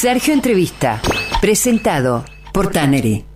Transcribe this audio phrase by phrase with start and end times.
[0.00, 0.98] Sergio Entrevista,
[1.42, 3.26] presentado por Tannery.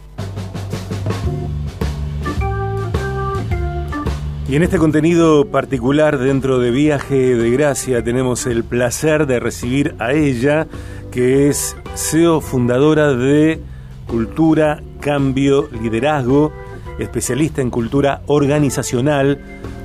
[4.49, 9.95] Y en este contenido particular dentro de Viaje de Gracia tenemos el placer de recibir
[9.99, 10.67] a ella,
[11.11, 13.61] que es CEO fundadora de
[14.07, 16.51] Cultura, Cambio, Liderazgo,
[16.99, 19.39] especialista en cultura organizacional,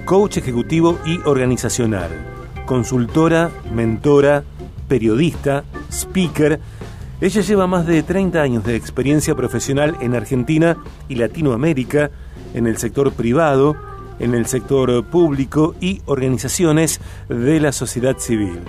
[0.05, 2.09] coach ejecutivo y organizacional,
[2.65, 4.45] consultora, mentora,
[4.87, 6.59] periodista, speaker.
[7.21, 12.11] Ella lleva más de 30 años de experiencia profesional en Argentina y Latinoamérica,
[12.53, 13.75] en el sector privado,
[14.19, 18.59] en el sector público y organizaciones de la sociedad civil.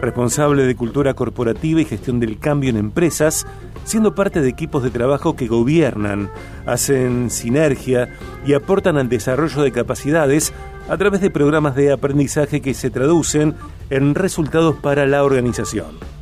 [0.00, 3.46] Responsable de cultura corporativa y gestión del cambio en empresas,
[3.84, 6.30] siendo parte de equipos de trabajo que gobiernan,
[6.66, 8.08] hacen sinergia
[8.44, 10.52] y aportan al desarrollo de capacidades
[10.88, 13.54] a través de programas de aprendizaje que se traducen
[13.90, 16.15] en resultados para la organización.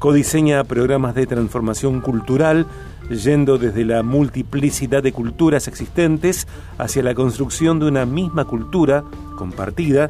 [0.00, 2.66] Codiseña programas de transformación cultural
[3.10, 6.48] yendo desde la multiplicidad de culturas existentes
[6.78, 9.04] hacia la construcción de una misma cultura
[9.36, 10.08] compartida,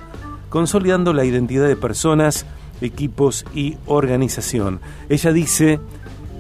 [0.49, 2.47] consolidando la identidad de personas,
[2.81, 4.79] equipos y organización.
[5.09, 5.81] Ella dice,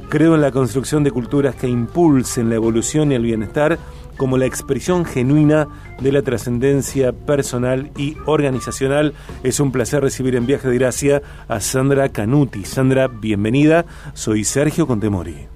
[0.08, 3.80] creo en la construcción de culturas que impulsen la evolución y el bienestar
[4.20, 5.66] como la expresión genuina
[5.98, 9.14] de la trascendencia personal y organizacional.
[9.42, 12.64] Es un placer recibir en Viaje de Gracia a Sandra Canuti.
[12.64, 13.86] Sandra, bienvenida.
[14.12, 15.46] Soy Sergio Contemori.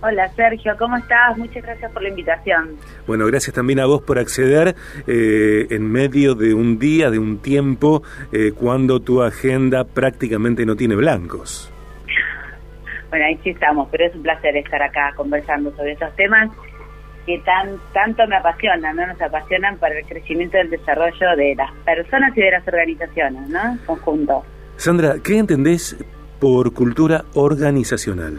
[0.00, 1.36] Hola Sergio, ¿cómo estás?
[1.36, 2.76] Muchas gracias por la invitación.
[3.06, 4.74] Bueno, gracias también a vos por acceder
[5.06, 10.76] eh, en medio de un día, de un tiempo, eh, cuando tu agenda prácticamente no
[10.76, 11.70] tiene blancos.
[13.10, 16.50] Bueno, ahí sí estamos, pero es un placer estar acá conversando sobre esos temas
[17.28, 19.06] que tan tanto me apasionan, ¿no?
[19.06, 23.48] Nos apasionan para el crecimiento y el desarrollo de las personas y de las organizaciones,
[23.50, 23.78] ¿no?
[23.84, 24.42] Conjunto.
[24.76, 25.94] Sandra, ¿qué entendés
[26.40, 28.38] por cultura organizacional?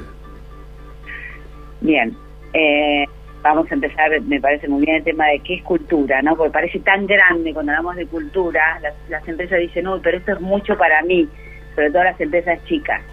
[1.81, 2.17] Bien,
[2.53, 3.05] eh,
[3.43, 6.35] vamos a empezar, me parece muy bien el tema de qué es cultura, ¿no?
[6.35, 10.41] Porque parece tan grande cuando hablamos de cultura, las, empresas dicen, uy, pero esto es
[10.41, 11.29] mucho para mí,
[11.75, 13.03] sobre todo las empresas chicas.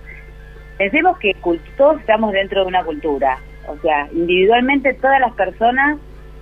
[0.78, 1.36] Pensemos que
[1.76, 5.98] todos estamos dentro de una cultura, o sea, individualmente todas las personas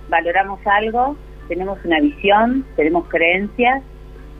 [0.09, 1.15] valoramos algo,
[1.47, 3.83] tenemos una visión, tenemos creencias,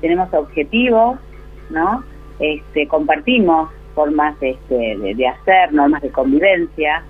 [0.01, 1.19] tenemos objetivos,
[1.69, 2.03] ¿no?
[2.39, 7.03] Este, compartimos formas este, de, hacer, normas de convivencia,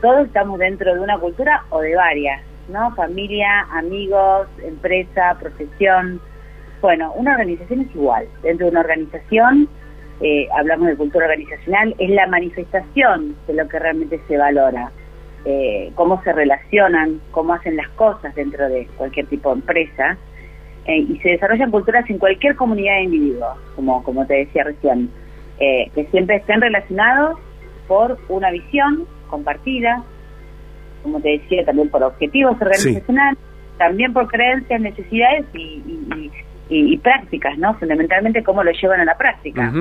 [0.00, 2.94] todos estamos dentro de una cultura o de varias, ¿no?
[2.94, 6.20] Familia, amigos, empresa, profesión.
[6.80, 8.26] Bueno, una organización es igual.
[8.42, 9.68] Dentro de una organización,
[10.20, 14.90] eh, hablamos de cultura organizacional, es la manifestación de lo que realmente se valora.
[15.44, 20.16] Eh, cómo se relacionan, cómo hacen las cosas dentro de cualquier tipo de empresa.
[20.86, 25.10] Eh, y se desarrollan culturas en cualquier comunidad de individuos, como, como te decía recién,
[25.58, 27.38] que siempre estén relacionados
[27.86, 30.02] por una visión, compartida,
[31.02, 33.38] como te decía, también por objetivos organizacionales,
[33.78, 36.30] también por creencias, necesidades y, y,
[36.98, 37.74] prácticas, ¿no?
[37.78, 39.72] Fundamentalmente cómo lo llevan a la práctica.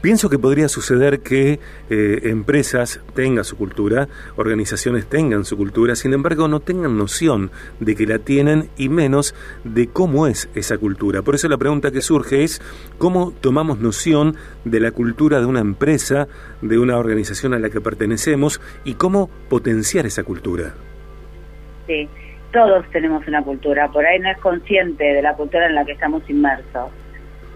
[0.00, 1.58] Pienso que podría suceder que
[1.90, 7.50] eh, empresas tengan su cultura, organizaciones tengan su cultura, sin embargo no tengan noción
[7.80, 9.34] de que la tienen y menos
[9.64, 11.22] de cómo es esa cultura.
[11.22, 12.60] Por eso la pregunta que surge es
[12.98, 16.28] cómo tomamos noción de la cultura de una empresa,
[16.62, 20.74] de una organización a la que pertenecemos y cómo potenciar esa cultura.
[21.86, 22.08] Sí
[22.58, 25.92] todos tenemos una cultura, por ahí no es consciente de la cultura en la que
[25.92, 26.90] estamos inmersos.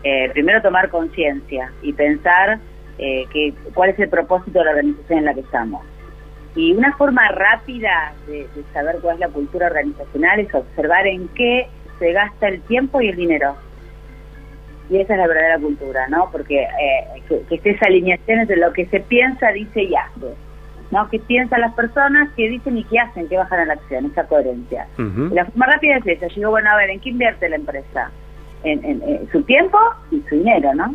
[0.04, 2.60] Eh, primero tomar conciencia y pensar
[2.98, 5.84] eh, que, cuál es el propósito de la organización en la que estamos.
[6.54, 11.66] Y una forma rápida de, saber cuál es la cultura organizacional es observar en qué
[11.98, 13.56] se gasta el tiempo y el dinero.
[14.88, 16.28] Y esa es la verdadera cultura, ¿no?
[16.30, 20.36] Porque eh, que, que esté esa alineación entre lo que se piensa, dice y hace.
[20.92, 21.08] ¿No?
[21.08, 24.25] ¿Qué piensan las personas, qué dicen y qué hacen, qué bajan a la acción, esa
[24.25, 24.86] coherencia.
[25.32, 26.28] la forma rápida es esa.
[26.28, 28.10] Yo digo, bueno, a ver, ¿en qué invierte la empresa?
[28.62, 29.78] En, su tiempo
[30.12, 30.94] y su dinero, ¿no?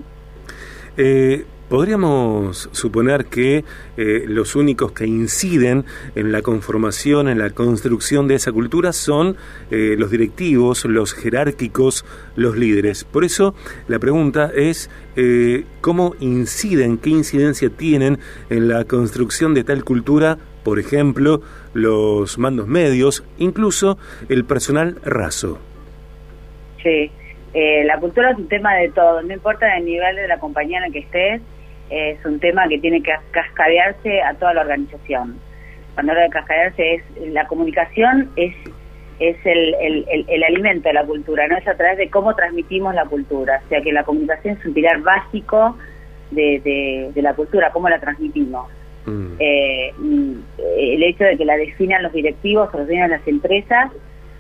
[0.96, 3.66] Eh, Podríamos suponer que
[3.98, 5.84] eh, los únicos que inciden
[6.16, 9.36] en la conformación, en la construcción de esa cultura son
[9.70, 12.06] eh, los directivos, los jerárquicos,
[12.38, 13.04] los líderes.
[13.04, 13.54] Por eso
[13.90, 20.38] la pregunta es eh, cómo inciden, qué incidencia tienen en la construcción de tal cultura,
[20.64, 21.42] por ejemplo,
[21.74, 23.98] los mandos medios, incluso
[24.30, 25.60] el personal raso.
[26.82, 27.12] Sí.
[27.54, 30.84] la cultura es un tema de todo, no importa el nivel de la compañía en
[30.84, 31.42] la que estés,
[31.90, 35.40] es un tema que tiene que cascadearse a toda la organización.
[35.94, 38.54] Cuando hablo de cascadearse es la comunicación es
[39.20, 42.94] es el, el, el, alimento de la cultura, no es a través de cómo transmitimos
[42.94, 45.76] la cultura, o sea que la comunicación es un pilar básico
[46.30, 48.70] de, de, la cultura, cómo la transmitimos.
[49.06, 49.34] Mm.
[49.40, 49.94] Eh,
[50.78, 53.92] el hecho de que la definan los directivos los definan las empresas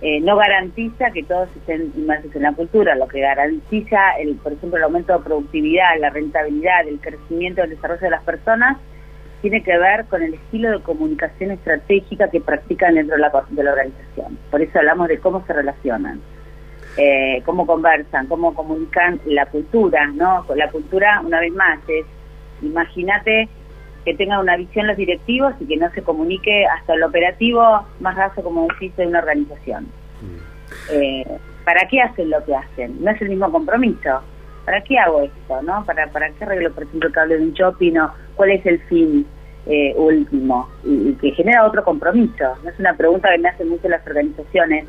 [0.01, 4.53] eh, no garantiza que todos estén inmersos en la cultura, lo que garantiza, el, por
[4.53, 8.77] ejemplo, el aumento de productividad, la rentabilidad, el crecimiento, el desarrollo de las personas,
[9.41, 13.63] tiene que ver con el estilo de comunicación estratégica que practican dentro de la, de
[13.63, 14.37] la organización.
[14.51, 16.21] Por eso hablamos de cómo se relacionan,
[16.97, 20.45] eh, cómo conversan, cómo comunican la cultura, ¿no?
[20.55, 22.05] La cultura, una vez más, es,
[22.61, 23.49] imagínate
[24.07, 28.15] que tengan una visión los directivos y que no se comunique hasta el operativo más
[28.15, 29.83] raso, como decís, de una organización.
[30.21, 30.93] Mm.
[30.93, 31.25] Eh,
[31.65, 33.03] ¿Para qué hacen lo que hacen?
[33.03, 34.21] No es el mismo compromiso.
[34.63, 35.61] ¿Para qué hago esto?
[35.61, 37.97] no ¿Para, para qué arreglo, por ejemplo, el cable de un shopping?
[37.97, 39.27] O ¿Cuál es el fin
[39.65, 40.69] eh, último?
[40.85, 42.55] Y, que genera otro compromiso.
[42.63, 44.85] No es una pregunta que me hacen mucho las organizaciones.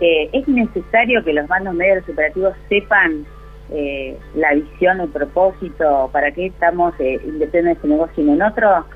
[0.00, 3.26] Eh, ¿Es necesario que los mandos medios operativos sepan
[3.70, 8.42] eh, la visión, el propósito, para qué estamos eh, independientes de este negocio y en
[8.42, 8.86] otro.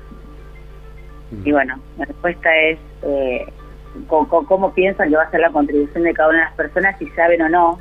[1.31, 1.47] Mm.
[1.47, 3.45] Y bueno, la respuesta es eh,
[4.07, 7.07] cómo, piensan que va a ser la contribución de cada una de las personas, si
[7.09, 7.79] saben o no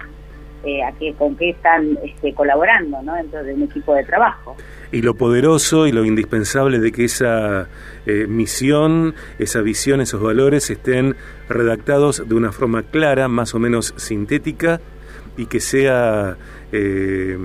[0.64, 3.14] eh, a qué, con qué están este, colaborando ¿no?
[3.14, 4.56] dentro de un equipo de trabajo.
[4.92, 7.68] Y lo poderoso y lo indispensable de que esa
[8.06, 11.16] eh, misión, esa visión, esos valores estén
[11.48, 14.80] redactados de una forma clara, más o menos sintética,
[15.36, 16.36] y que sea
[16.72, 17.36] eh,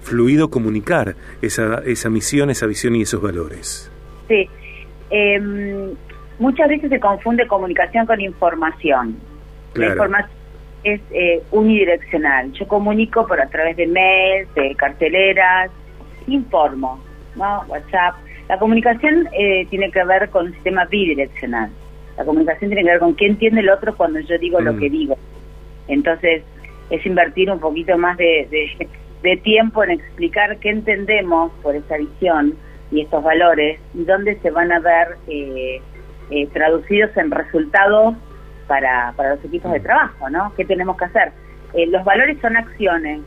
[0.00, 3.90] fluido comunicar esa, esa misión, esa visión y esos valores.
[4.28, 4.48] Sí.
[5.10, 5.90] Em,
[6.38, 9.16] muchas veces se confunde comunicación con información.
[9.74, 10.42] La información
[10.84, 12.52] es eh, unidireccional.
[12.52, 15.70] Yo comunico por a través de mails, de carteleras,
[16.26, 17.00] informo,
[17.36, 17.64] ¿no?
[17.68, 18.16] WhatsApp.
[18.48, 21.70] La comunicación eh, tiene que ver con un sistema bidireccional.
[22.16, 24.78] La comunicación tiene que ver con qué entiende el otro cuando yo digo lo mm.
[24.78, 25.16] que digo.
[25.88, 26.42] Entonces,
[26.92, 28.68] es invertir un poquito más de,
[29.42, 32.54] tiempo en explicar qué entendemos por esa visión
[32.90, 35.80] y estos valores y dónde se van a ver eh,
[36.30, 38.14] eh, traducidos en resultados
[38.66, 39.82] para, para los equipos de mm.
[39.82, 40.52] trabajo, ¿no?
[40.54, 41.32] ¿Qué tenemos que hacer?
[41.72, 43.20] Eh, los valores son acciones,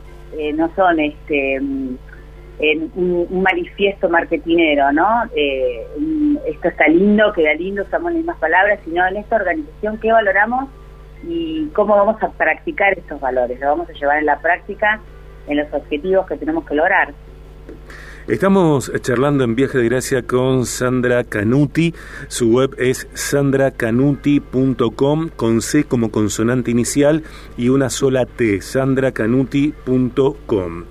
[0.54, 1.96] no son este mm,
[2.94, 5.24] un, manifiesto marketinero, ¿no?
[6.46, 10.68] esto está lindo, queda lindo, usamos las mismas palabras, sino en esta organización, ¿qué valoramos?
[11.24, 13.60] Y cómo vamos a practicar estos valores.
[13.60, 15.00] Lo vamos a llevar en la práctica
[15.46, 17.14] en los objetivos que tenemos que lograr.
[18.28, 21.94] Estamos charlando en Viaje de Gracia con Sandra Canuti.
[22.26, 27.22] Su web es sandracanuti.com con C como consonante inicial
[27.56, 30.86] y una sola T, sandracanuti.com.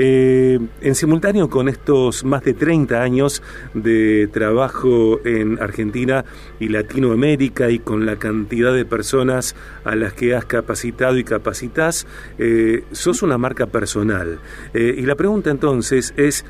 [0.00, 3.42] Eh, en simultáneo con estos más de 30 años
[3.74, 6.24] de trabajo en Argentina
[6.60, 12.06] y Latinoamérica y con la cantidad de personas a las que has capacitado y capacitas,
[12.38, 14.38] eh, sos una marca personal.
[14.72, 16.46] Eh, y la pregunta entonces es,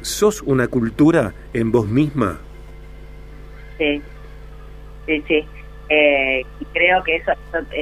[0.00, 2.38] ¿sos una cultura en vos misma?
[3.76, 4.00] Sí,
[5.04, 5.44] sí, sí.
[5.90, 7.32] y creo que eso,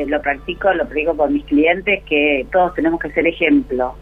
[0.07, 3.95] lo practico, lo practico con mis clientes, que todos tenemos que ser ejemplo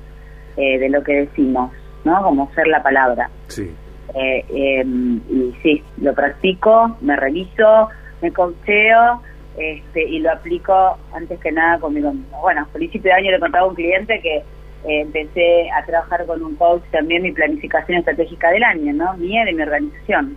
[0.57, 1.73] eh, de lo que decimos,
[2.05, 2.23] ¿no?
[2.23, 3.31] Como ser la palabra.
[3.49, 3.71] Sí.
[4.15, 7.89] Eh, em, y sí, lo practico, me reviso,
[8.23, 9.21] me coacheo
[9.57, 12.41] este, y lo aplico antes que nada conmigo mismo.
[12.41, 16.27] Bueno, a principio de año le contaba a un cliente que eh, empecé a trabajar
[16.27, 19.15] con un coach también mi planificación estratégica del año, ¿no?
[19.17, 20.37] Mía de mi organización.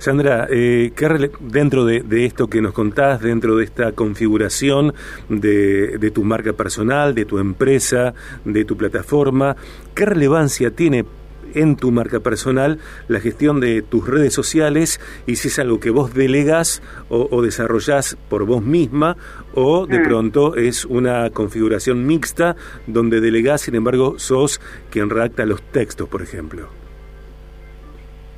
[0.00, 0.92] Sandra, eh,
[1.40, 4.94] dentro de, esto que nos contás, dentro de esta configuración
[5.28, 8.14] de, tu marca personal, de tu empresa,
[8.46, 9.56] de tu plataforma,
[9.94, 11.04] ¿qué relevancia tiene
[11.52, 12.78] en tu marca personal
[13.08, 16.80] la gestión de tus redes sociales y si es algo que vos delegas
[17.10, 19.18] o, o desarrollás por vos misma
[19.52, 20.02] o de mm.
[20.04, 26.22] pronto es una configuración mixta donde delegás, sin embargo, sos quien redacta los textos, por
[26.22, 26.79] ejemplo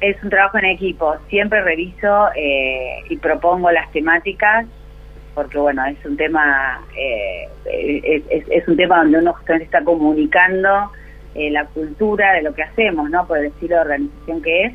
[0.02, 1.16] es un trabajo en equipo.
[1.28, 4.66] Siempre reviso eh, y propongo las temáticas
[5.34, 10.90] porque bueno es un tema eh, es, un tema donde uno justamente está comunicando
[11.34, 13.26] eh, la cultura de lo que hacemos, ¿no?
[13.26, 14.74] Por el estilo de organización que es.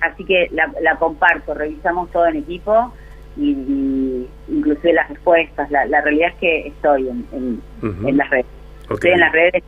[0.00, 2.92] Así que la, comparto, revisamos todo en equipo
[3.36, 5.70] y, inclusive las respuestas.
[5.70, 8.46] La, realidad es que estoy en, en, las redes.
[8.90, 9.62] Estoy en las redes,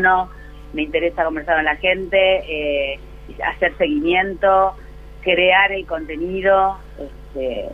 [0.00, 0.28] no
[0.72, 2.42] me interesa conversar con la gente.
[2.46, 3.00] Eh,
[3.44, 4.74] hacer seguimiento,
[5.22, 7.68] crear el contenido, este,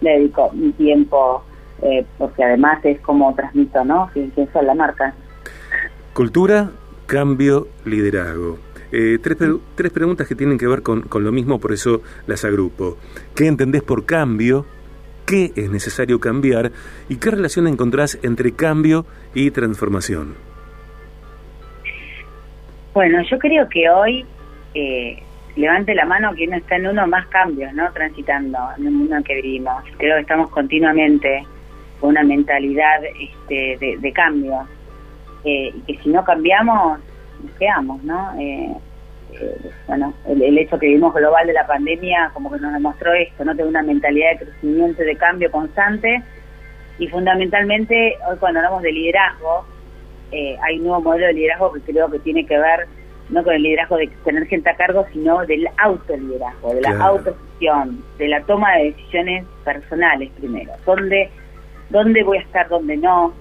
[0.00, 1.44] le dedico mi tiempo,
[1.82, 4.10] eh, porque además es como transmito, ¿no?
[4.12, 5.14] Quién, son la marca.
[6.12, 6.70] Cultura,
[7.06, 8.58] cambio, liderazgo.
[8.90, 9.38] Eh, tres,
[9.74, 12.98] tres preguntas que tienen que ver con, con lo mismo, por eso las agrupo.
[13.34, 14.66] ¿Qué entendés por cambio?
[15.24, 16.72] ¿Qué es necesario cambiar?
[17.08, 20.34] ¿Y qué relación encontrás entre cambio y transformación?
[22.92, 24.26] Bueno, yo creo que hoy
[24.74, 25.22] eh,
[25.56, 27.90] levante la mano quien está en uno más cambios, ¿no?
[27.92, 29.82] Transitando en el mundo en que vivimos.
[29.98, 31.44] Creo que estamos continuamente
[32.00, 34.66] con una mentalidad este, de, cambio.
[35.44, 37.00] Eh, y que si no cambiamos,
[37.42, 38.32] nos quedamos, ¿no?
[38.40, 38.72] Eh,
[39.34, 43.44] eh, bueno, el, hecho que vivimos global de la pandemia como que nos demostró esto,
[43.44, 43.52] ¿no?
[43.52, 46.22] Tener una mentalidad de crecimiento, de cambio constante
[46.98, 49.66] y fundamentalmente hoy cuando hablamos de liderazgo,
[50.32, 52.86] hay un nuevo modelo de liderazgo que creo que tiene que ver
[53.32, 58.04] no con el liderazgo de tener gente a cargo, sino del autoliderazgo, de la autogestión,
[58.18, 60.72] de la toma de decisiones personales primero.
[60.84, 61.30] ¿Dónde,
[61.88, 63.32] dónde voy a estar, dónde no?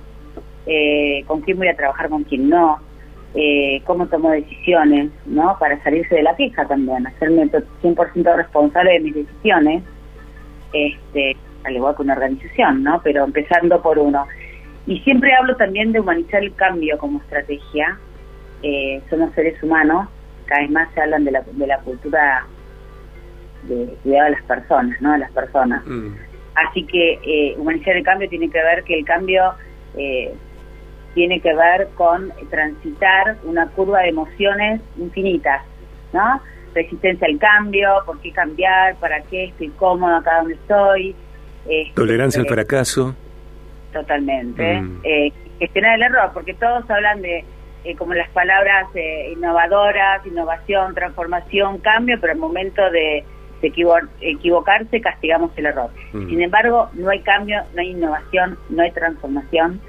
[0.66, 2.80] Eh, ¿Con quién voy a trabajar, con quién no?
[3.36, 5.12] Eh, ¿Cómo tomo decisiones?
[5.26, 5.58] ¿no?
[5.60, 9.84] Para salirse de la queja también, hacerme 100% responsable de mis decisiones,
[10.72, 13.02] este, al igual que una organización, ¿no?
[13.04, 14.26] Pero empezando por uno.
[14.88, 18.00] Y siempre hablo también de humanizar el cambio como estrategia,
[18.64, 20.08] eh, somos seres humanos,
[20.46, 22.46] cada vez más se hablan de la, de la cultura
[23.64, 25.14] de cuidado de las personas, ¿no?
[25.14, 25.86] De las personas.
[25.86, 26.14] Mm.
[26.56, 29.54] Así que eh, humanizar el cambio tiene que ver que el cambio
[29.96, 30.34] eh,
[31.14, 35.62] tiene que ver con transitar una curva de emociones infinitas,
[36.14, 36.42] ¿no?
[36.74, 41.16] Resistencia al cambio, por qué cambiar, para qué estoy cómodo acá donde estoy.
[41.68, 43.16] Este, Tolerancia al fracaso.
[43.92, 44.82] Totalmente.
[44.82, 45.00] Mm.
[45.04, 47.44] Eh, gestionar el error, porque todos hablan de
[47.84, 53.24] eh, como las palabras eh, innovadoras, innovación, transformación, cambio, pero el momento de,
[53.62, 55.92] equivocarse castigamos el error.
[56.14, 56.30] Mm.
[56.30, 59.80] Sin embargo, no hay cambio, no hay innovación, no hay transformación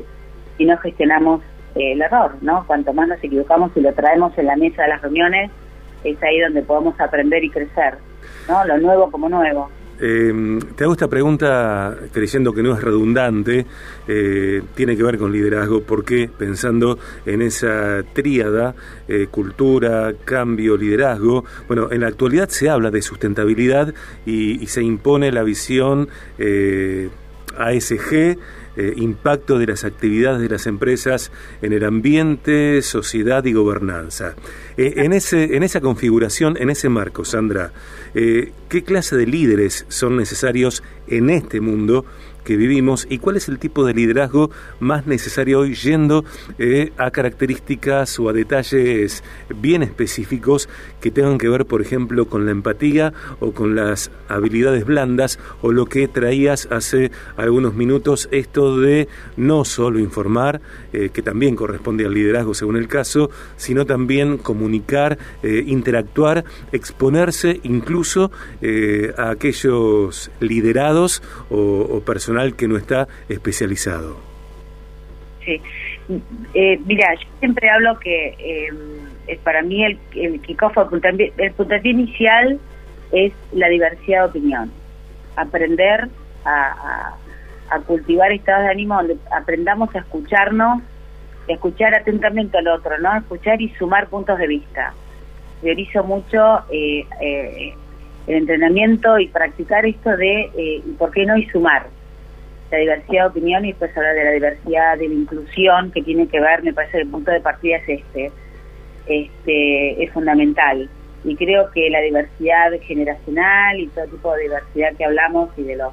[0.59, 1.43] si no gestionamos
[1.75, 2.67] eh, el error, ¿no?
[2.67, 5.51] Cuanto más nos equivocamos y lo traemos en la mesa de las reuniones,
[6.05, 7.97] es ahí donde podemos aprender y crecer,
[8.49, 8.65] ¿no?
[8.65, 9.71] Lo nuevo como nuevo.
[10.05, 13.67] Eh, te hago esta pregunta creyendo que no es redundante,
[14.09, 18.75] eh, tiene que ver con liderazgo, porque pensando en esa tríada,
[19.07, 23.95] eh, cultura, cambio, liderazgo, bueno, en la actualidad se habla de sustentabilidad
[24.27, 27.11] y, se impone la visión eh,
[27.57, 28.39] ASG,
[28.77, 34.35] eh, impacto de las actividades de las empresas en el ambiente, sociedad y gobernanza.
[34.77, 37.73] Eh, en, ese, en esa configuración, en ese marco, Sandra,
[38.15, 42.05] eh, ¿qué clase de líderes son necesarios en este mundo
[42.45, 46.25] que vivimos y cuál es el tipo de liderazgo más necesario hoy yendo
[46.59, 49.23] eh, a características o a detalles
[49.61, 50.69] bien específicos
[51.01, 55.73] que tengan que ver, por ejemplo, con la empatía o con las habilidades blandas o
[55.73, 60.61] lo que traías hace algunos minutos, esto de no solo informar,
[60.93, 67.61] eh, que también corresponde al liderazgo según el caso, sino también comunicar, eh, interactuar, exponerse
[67.63, 68.31] incluso
[69.17, 74.17] a aquellos liderados o, o personas que no está especializado.
[75.45, 75.61] Sí,
[76.55, 82.59] eh, mira, yo siempre hablo que eh, para mí el, el kickoff, el puntapié, inicial
[83.13, 84.73] es la diversidad de opinión,
[85.37, 86.09] aprender
[86.45, 87.17] a,
[87.87, 90.83] cultivar estados de ánimo donde aprendamos a escucharnos,
[91.49, 93.17] escuchar atentamente al otro, ¿no?
[93.17, 94.93] Escuchar y sumar puntos de vista.
[95.63, 97.75] Priorizo mucho eh, eh,
[98.27, 101.37] el entrenamiento y practicar esto de, ¿por qué no?
[101.39, 101.87] Y sumar
[102.73, 106.27] la diversidad de opinión y después hablar de la diversidad, de la inclusión, que tiene
[106.27, 108.33] que ver, me parece que el punto de partida es este,
[109.07, 110.89] este es fundamental.
[111.25, 115.77] Y creo que la diversidad generacional y todo tipo de diversidad que hablamos y de
[115.77, 115.93] los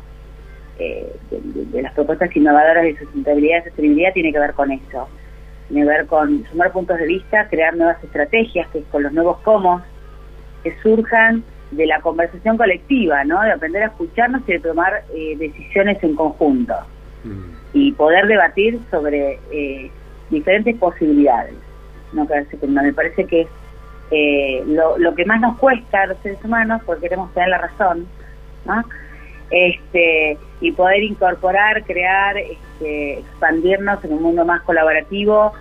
[0.80, 5.10] eh, de, las propuestas innovadoras de sustentabilidad y sostenibilidad tiene que ver con eso.
[5.68, 9.40] Tiene que ver con sumar puntos de vista, crear nuevas estrategias, que con los nuevos
[9.44, 9.82] cómo
[10.64, 13.42] que surjan de la conversación colectiva, ¿no?
[13.42, 16.74] De aprender a escucharnos y de tomar eh, decisiones en conjunto
[17.24, 17.54] mm.
[17.74, 19.92] y poder debatir sobre eh,
[20.30, 21.56] diferentes posibilidades.
[22.14, 23.48] No me parece que es
[24.12, 27.60] eh, lo, lo, que más nos cuesta a los seres humanos, porque queremos tener la
[27.60, 28.08] razón,
[28.66, 28.84] ¿no?
[29.52, 35.54] Este, y poder incorporar, crear, este, expandirnos en un mundo más colaborativo,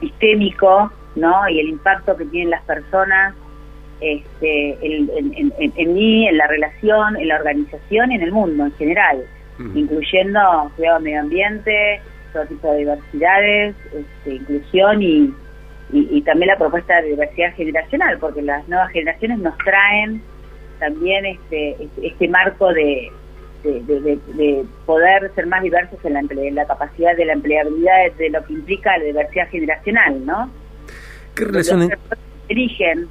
[0.00, 1.48] sistémico, ¿no?
[1.48, 3.34] Y el impacto que tienen las personas
[4.00, 8.72] este, en, en, mí, en la relación, en la organización y en el mundo en
[8.72, 9.24] general,
[9.74, 12.00] incluyendo cuidado medio ambiente,
[12.32, 15.34] todo tipo de diversidades, este, inclusión y,
[15.92, 20.20] y, también la propuesta de diversidad generacional, porque las nuevas generaciones nos traen
[20.78, 23.10] también este, este, este marco de,
[23.64, 28.44] de, poder ser más diversos en la, en la capacidad de la empleabilidad de, lo
[28.44, 30.50] que implica la diversidad generacional, ¿no?
[31.34, 31.90] ¿Qué relación
[32.48, 33.08] eligen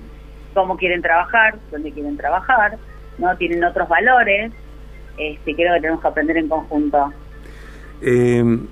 [0.56, 2.80] cómo quieren trabajar, dónde quieren trabajar,
[3.20, 4.52] no tienen otros valores,
[5.20, 7.14] este, creo que tenemos que aprender en conjunto.
[8.02, 8.66] Em,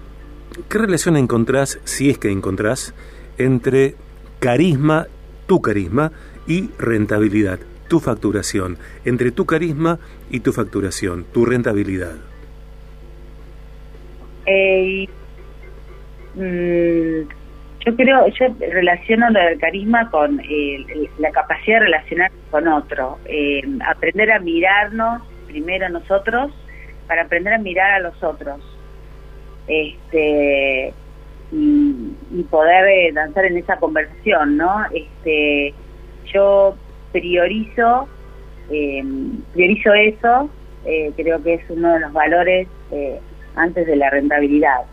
[0.70, 2.96] ¿Qué relación encontrás, si es que encontrás,
[3.38, 3.96] entre
[4.40, 5.06] carisma,
[5.46, 6.12] tu carisma
[6.48, 7.60] y rentabilidad?
[7.94, 10.00] tu facturación, entre tu carisma
[10.32, 12.16] y tu facturación, tu rentabilidad?
[14.48, 15.08] Eh,
[16.34, 17.43] mm,
[17.86, 20.86] yo creo, yo relaciono lo del carisma con eh,
[21.18, 26.52] la capacidad de relacionar con otro, eh, aprender a mirarnos primero nosotros
[27.08, 28.62] para aprender a mirar a los otros,
[29.68, 30.94] este
[31.52, 34.86] y, poder eh, danzar en esa conversación, ¿no?
[34.92, 35.74] Este,
[36.34, 36.76] yo
[37.12, 38.08] priorizo,
[38.68, 40.50] priorizo eso,
[41.16, 42.68] creo que es uno de los valores
[43.56, 44.84] antes de la rentabilidad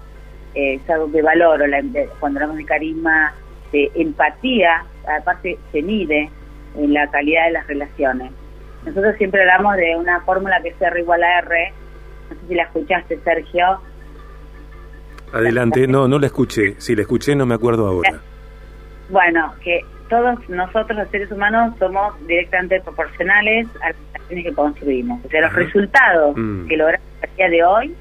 [0.54, 1.82] eh, algo que valoro, la,
[2.18, 3.34] cuando hablamos de carisma,
[3.72, 6.30] de empatía, aparte se mide
[6.76, 8.32] en la calidad de las relaciones.
[8.84, 11.72] Nosotros siempre hablamos de una fórmula que es R igual a R,
[12.30, 13.80] no sé si la escuchaste, Sergio.
[15.32, 18.20] Adelante, no, no la escuché, si la escuché no me acuerdo ahora.
[19.10, 25.24] Bueno, que todos nosotros los seres humanos somos directamente proporcionales a las relaciones que construimos.
[25.24, 26.66] O sea, los resultados mm.
[26.66, 27.96] que logramos a día de hoy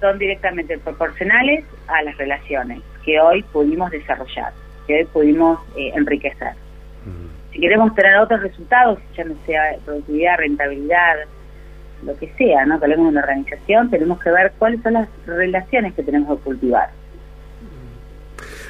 [0.00, 4.52] son directamente proporcionales a las relaciones que hoy pudimos desarrollar,
[4.86, 6.52] que hoy pudimos eh, enriquecer.
[7.04, 7.52] Mm.
[7.52, 11.16] Si queremos tener otros resultados, ya no sea productividad, rentabilidad,
[12.04, 12.78] lo que sea, ¿no?
[12.78, 16.44] que hablemos de una organización, tenemos que ver cuáles son las relaciones que tenemos que
[16.44, 16.90] cultivar.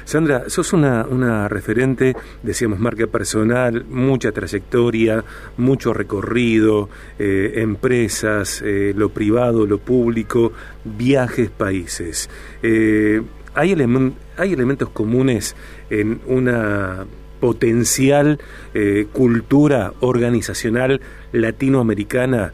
[0.05, 5.23] Sandra, sos una, referente, decíamos, marca personal, mucha trayectoria,
[5.57, 12.29] mucho recorrido, eh, empresas, eh, lo privado, lo público, viajes, países.
[12.61, 13.19] Eh,
[13.55, 13.75] ¿hay,
[14.37, 15.55] ¿Hay elementos comunes
[15.89, 17.07] en una
[17.39, 18.39] potencial
[19.11, 22.53] cultura organizacional latinoamericana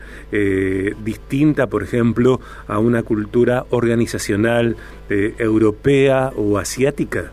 [1.03, 4.75] distinta, por ejemplo, a una cultura organizacional
[5.09, 7.31] europea o asiática?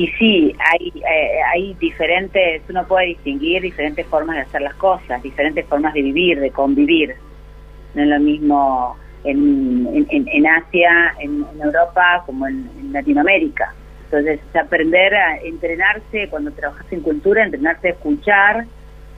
[0.00, 5.22] Y sí, hay, eh, hay diferentes, uno puede distinguir diferentes formas de hacer las cosas,
[5.22, 7.16] diferentes formas de vivir, de convivir.
[7.92, 13.74] No es lo mismo en, en, Asia, en, Europa, como en, Latinoamérica.
[14.04, 18.64] Entonces, aprender a entrenarse cuando trabajas en cultura, entrenarse a escuchar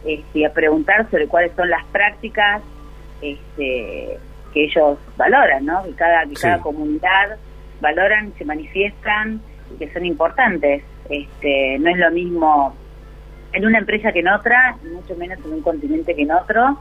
[0.05, 2.61] este, y a preguntar sobre cuáles son las prácticas
[3.21, 4.19] este,
[4.53, 5.85] que ellos valoran, ¿no?
[5.85, 7.39] Que cada, que cada comunidad
[7.81, 9.41] valoran, se manifiestan
[9.79, 10.83] que son importantes.
[11.09, 12.75] Este, no es lo mismo
[13.53, 16.79] en una empresa que en otra, mucho menos en un continente que en otro,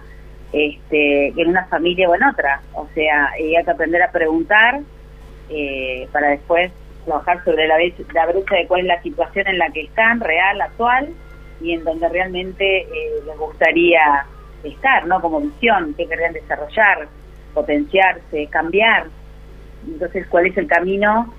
[0.54, 2.62] este, en una familia o en otra.
[2.74, 4.82] O sea, hay que aprender a preguntar
[5.50, 6.72] eh, para después
[7.06, 7.78] trabajar sobre la,
[8.14, 11.10] la brecha de cuál es la situación en la que están, real, actual,
[11.60, 12.88] y en donde realmente eh,
[13.26, 14.26] les gustaría
[14.64, 15.22] estar, ¿no?
[15.22, 17.08] Como visión, qué querrían desarrollar,
[17.54, 19.08] potenciarse, cambiar.
[19.88, 21.34] Entonces, ¿cuál es el camino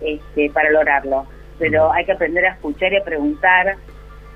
[0.00, 1.26] este, para lograrlo.
[1.58, 3.76] Pero hay que aprender a escuchar y a preguntar,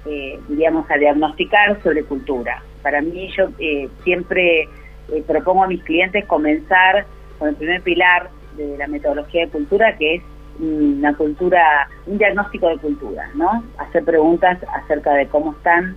[0.07, 2.63] eh, diríamos, a diagnosticar sobre cultura.
[2.83, 7.07] Para mí yo eh, siempre eh, propongo a mis clientes comenzar
[7.39, 10.23] con el primer pilar de la metodología de cultura, que es
[10.61, 13.65] una cultura, un diagnóstico de cultura, ¿no?
[13.79, 15.97] Hacer preguntas acerca de cómo están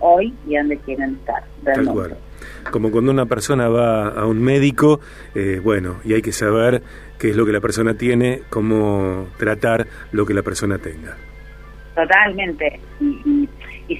[0.00, 1.44] hoy y dónde quieren estar.
[1.62, 2.16] Realmente.
[2.70, 5.00] Como cuando una persona va a un médico,
[5.34, 6.82] eh, bueno, y hay que saber
[7.18, 11.16] qué es lo que la persona tiene, cómo tratar lo que la persona tenga.
[11.94, 12.80] Totalmente.
[13.00, 13.48] Y,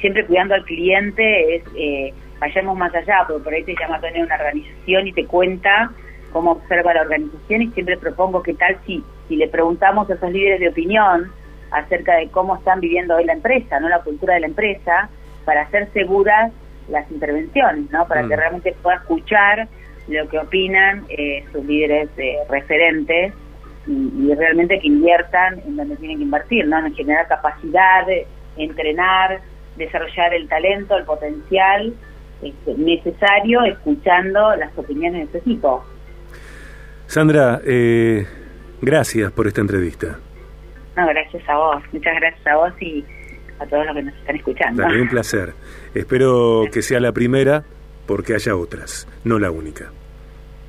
[0.01, 4.25] siempre cuidando al cliente, es eh, vayamos más allá, porque por ahí te llama tener
[4.25, 5.91] una organización y te cuenta
[6.33, 10.31] cómo observa la organización y siempre propongo que tal si, si le preguntamos a esos
[10.33, 11.31] líderes de opinión
[11.71, 15.09] acerca de cómo están viviendo hoy la empresa, no la cultura de la empresa,
[15.45, 16.53] para ser seguras
[16.89, 18.07] las intervenciones, ¿no?
[18.07, 18.39] Para que mm.
[18.39, 19.69] realmente pueda escuchar
[20.09, 23.33] lo que opinan eh, sus líderes eh, referentes
[23.87, 26.85] y, realmente que inviertan en donde tienen que invertir, ¿no?
[26.85, 28.07] En generar capacidad,
[28.57, 29.41] entrenar,
[29.77, 31.95] desarrollar el talento, el potencial
[32.43, 35.85] este, necesario, escuchando las opiniones de este tipo.
[37.07, 38.27] Sandra, eh,
[38.83, 40.19] gracias por esta entrevista.
[40.97, 43.05] No, gracias a vos, muchas gracias a vos y
[43.59, 44.83] a todos los que nos están escuchando.
[44.83, 45.55] Dale, un placer.
[45.95, 47.65] Espero que sea la primera
[48.07, 49.91] porque haya otras, no la única.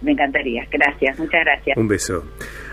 [0.01, 0.65] Me encantaría.
[0.71, 1.77] Gracias, muchas gracias.
[1.77, 2.23] Un beso.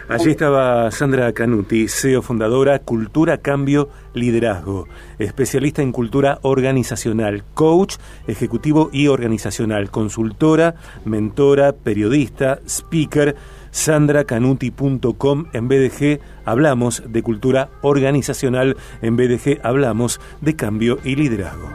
[0.09, 4.87] Allí estaba Sandra Canuti, CEO fundadora, Cultura, Cambio, Liderazgo,
[5.18, 7.96] especialista en cultura organizacional, coach
[8.27, 10.74] ejecutivo y organizacional, consultora,
[11.07, 13.35] mentora, periodista, speaker,
[13.75, 15.47] sandracanuti.com.
[15.53, 21.75] En BDG hablamos de cultura organizacional, en BDG hablamos de cambio y liderazgo.